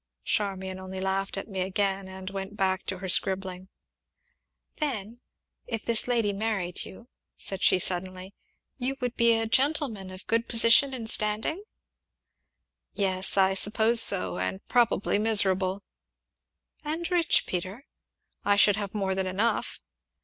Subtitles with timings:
[0.23, 3.69] Charmian only laughed at me again, and went back to her scribbling.
[4.77, 5.19] "Then,
[5.67, 8.33] if this lady married you," said she suddenly,
[8.79, 11.63] "you would be a gentleman of good position and standing?"
[12.95, 15.83] "Yes, I suppose so and probably miserable."
[16.83, 17.85] "And rich, Peter?"
[18.43, 19.81] "I should have more than enough."